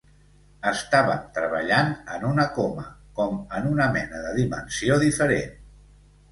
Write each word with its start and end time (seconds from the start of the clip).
Estàvem 0.69 1.27
treballant 1.35 1.91
en 2.15 2.25
un 2.31 2.43
coma, 2.57 2.87
com 3.21 3.37
en 3.61 3.71
una 3.75 3.89
mena 3.99 4.25
de 4.27 4.35
dimensió 4.41 5.01
diferent. 5.09 5.57